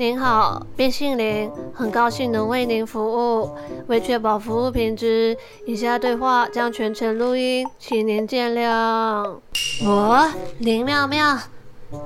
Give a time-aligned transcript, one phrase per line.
[0.00, 3.02] 您好，变性林，很高兴能为您服
[3.42, 3.52] 务。
[3.88, 5.36] 为确保服务品质，
[5.66, 9.40] 以下对话将全程录音，请您见谅。
[9.84, 11.36] 我林妙妙，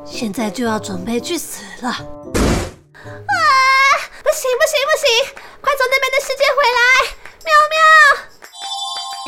[0.07, 1.91] 现在就要准备去死了！
[1.91, 2.01] 啊！
[4.25, 6.81] 不行不行不行，快从那边的世界回来！
[7.45, 7.77] 妙妙，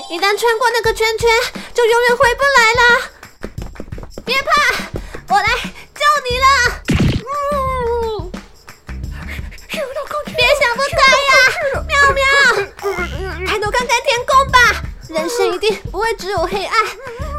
[0.09, 1.29] 一旦穿过那个圈圈，
[1.74, 2.63] 就永远回不来
[16.14, 16.86] 会只有黑暗，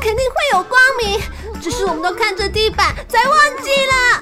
[0.02, 1.22] 肯定会有光明，
[1.62, 4.22] 只是我们都看着地板，才忘记了。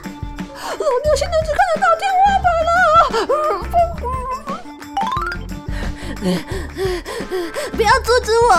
[0.54, 2.78] 老娘现在只看得到天花板了，
[7.72, 8.54] 不要阻止我！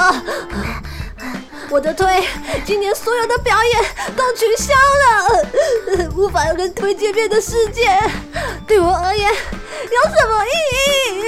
[1.70, 2.24] 我的推，
[2.64, 3.84] 今年所有的表演
[4.16, 7.96] 都取消了，无法跟推见面的世界，
[8.66, 10.50] 对我而言有什么意
[11.12, 11.22] 义？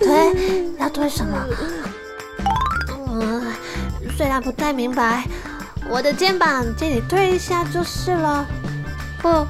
[0.00, 1.46] 推要推什么？
[4.16, 5.26] 虽然不太明白，
[5.88, 8.46] 我的肩膀借你推一下就是了。
[9.20, 9.46] 不，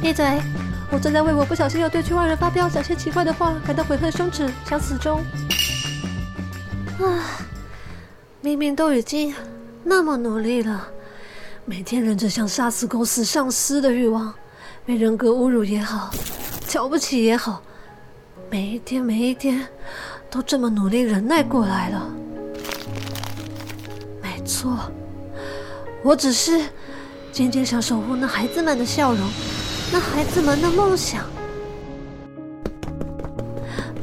[0.00, 0.40] 闭嘴！
[0.90, 5.20] 我正在为我不小心又对圈外人发飙、讲些奇怪的话感到悔恨羞耻，想死中。
[7.00, 7.40] 啊。
[8.40, 9.34] 明明都已经
[9.82, 10.88] 那么努力了，
[11.64, 14.34] 每天忍着想杀死公司上司的欲望，
[14.84, 16.10] 被人格侮辱也好，
[16.68, 17.62] 瞧不起也好，
[18.50, 19.66] 每一天每一天
[20.30, 22.06] 都这么努力忍耐过来了。
[24.44, 24.78] 错，
[26.02, 26.60] 我只是
[27.32, 29.28] 渐渐想守护那孩子们的笑容，
[29.92, 31.24] 那孩子们的梦想。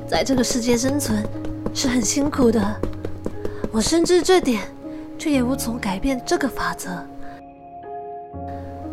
[0.07, 1.25] 在这个世界生存
[1.73, 2.61] 是很辛苦的。
[3.71, 4.61] 我深知这点，
[5.17, 6.89] 却也无从改变这个法则。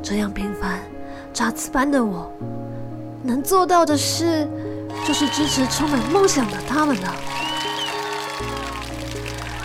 [0.01, 0.79] 这样平凡、
[1.33, 2.31] 渣子般的我，
[3.25, 4.49] 能做到的事，
[5.05, 7.15] 就是支持充满梦想的他们了。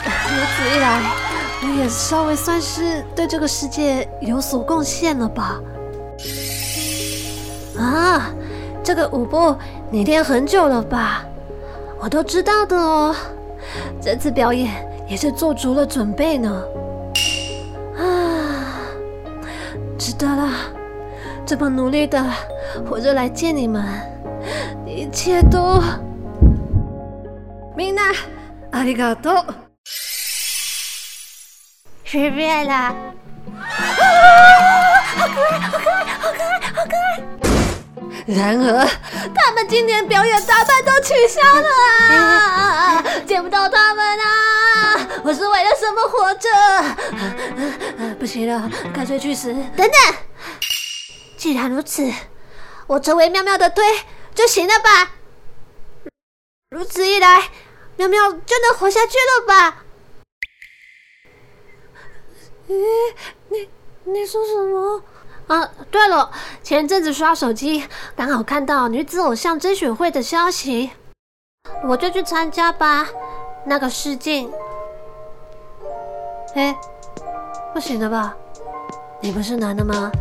[0.04, 1.23] 如此一来，
[1.63, 5.61] 我也稍微算是对这个世界有所贡献了吧？
[7.79, 8.31] 啊，
[8.83, 9.57] 这个舞步
[9.91, 11.25] 你练很久了吧？
[12.01, 13.15] 我都知道的哦。
[14.01, 14.87] 这次表演。
[15.09, 16.63] 也是做足了准备呢，
[17.97, 18.85] 啊，
[19.97, 20.53] 值得了！
[21.47, 22.23] 这么努力的
[22.87, 23.83] 活着来见你们，
[24.87, 25.81] 一切都……
[27.75, 28.13] みんな
[28.71, 29.62] ありがとう。
[32.14, 32.74] 失败了！
[32.76, 32.94] 啊，
[35.18, 37.24] 好可爱，好可爱，好可爱，好可爱！
[38.28, 38.88] 然而，
[39.34, 41.68] 他们今年表演大半都取消了
[42.16, 43.04] 啊！
[43.26, 45.08] 见不到他们啊！
[45.24, 46.48] 我是为了什么活着？
[46.54, 46.96] 啊
[48.20, 49.52] 不行了，干脆去死！
[49.76, 49.92] 等等，
[51.36, 52.14] 既然如此，
[52.86, 53.84] 我成为妙妙的堆
[54.36, 55.14] 就行了吧？
[56.70, 57.50] 如此一来，
[57.98, 59.78] 喵喵就能活下去了吧？
[63.50, 63.70] 你
[64.06, 65.02] 你说什么？
[65.48, 66.32] 啊，对了，
[66.64, 70.92] 前阵子刷手机，刚好看到女子偶像甄选会的消息，
[71.86, 73.08] 我就去参加吧。
[73.66, 74.52] 那个试镜，
[76.56, 76.76] 哎，
[77.74, 78.36] 不行的吧？
[79.22, 80.12] 你不是男的吗？